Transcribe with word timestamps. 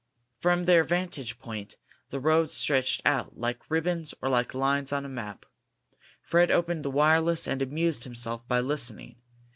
From 0.39 0.65
their 0.65 0.83
vantage 0.83 1.37
point 1.37 1.77
the 2.09 2.19
roads 2.19 2.53
stretched 2.53 3.03
out 3.05 3.37
like 3.37 3.69
ribbons 3.69 4.15
or 4.19 4.29
like 4.29 4.55
lines 4.55 4.91
on 4.91 5.05
a 5.05 5.07
map. 5.07 5.45
Fred 6.23 6.49
opened 6.49 6.83
the 6.83 6.89
wireless 6.89 7.47
and 7.47 7.61
amused 7.61 8.03
himself 8.03 8.41
by 8.47 8.61
listening. 8.61 9.17